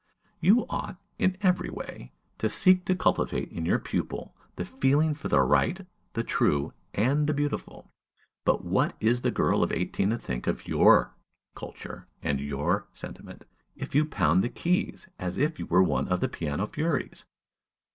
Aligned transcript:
You 0.39 0.65
ought, 0.67 0.99
in 1.19 1.37
every 1.41 1.69
way, 1.69 2.11
to 2.39 2.49
seek 2.49 2.85
to 2.85 2.95
cultivate 2.95 3.51
in 3.51 3.67
your 3.67 3.77
pupil 3.77 4.35
the 4.55 4.65
feeling 4.65 5.13
for 5.13 5.27
the 5.27 5.39
right, 5.41 5.85
the 6.13 6.23
true, 6.23 6.73
and 6.95 7.27
the 7.27 7.35
beautiful; 7.35 7.91
but 8.43 8.65
what 8.65 8.97
is 8.99 9.21
the 9.21 9.29
girl 9.29 9.61
of 9.61 9.71
eighteen 9.71 10.09
to 10.09 10.17
think 10.17 10.47
of 10.47 10.67
your 10.67 11.13
culture 11.53 12.07
and 12.23 12.39
your 12.39 12.87
sentiment, 12.95 13.45
if 13.75 13.93
you 13.93 14.03
pound 14.03 14.43
the 14.43 14.49
keys 14.49 15.07
as 15.19 15.37
if 15.37 15.59
you 15.59 15.67
were 15.67 15.83
one 15.83 16.07
of 16.07 16.19
the 16.19 16.29
"piano 16.29 16.65
furies"? 16.65 17.23